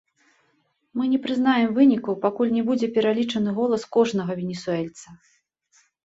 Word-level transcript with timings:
Мы 0.99 1.03
не 1.09 1.17
прызнаем 1.25 1.67
вынікаў, 1.75 2.13
пакуль 2.23 2.53
не 2.55 2.63
будзе 2.69 2.87
пералічаны 2.95 3.53
голас 3.59 3.83
кожнага 3.97 4.31
венесуэльца! 4.39 5.07